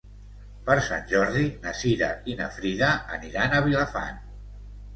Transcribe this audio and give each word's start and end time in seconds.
Per 0.69 0.77
Sant 0.85 1.05
Jordi 1.11 1.43
na 1.67 1.75
Cira 1.83 2.09
i 2.33 2.37
na 2.41 2.49
Frida 2.57 2.89
aniran 3.19 3.57
a 3.57 3.63
Vilafant. 3.71 4.21